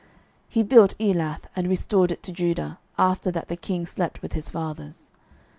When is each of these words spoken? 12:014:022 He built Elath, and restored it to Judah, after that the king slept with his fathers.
12:014:022 0.01 0.09
He 0.49 0.63
built 0.63 0.95
Elath, 0.99 1.43
and 1.55 1.67
restored 1.69 2.11
it 2.11 2.23
to 2.23 2.31
Judah, 2.31 2.79
after 2.97 3.29
that 3.29 3.49
the 3.49 3.55
king 3.55 3.85
slept 3.85 4.23
with 4.23 4.33
his 4.33 4.49
fathers. 4.49 5.11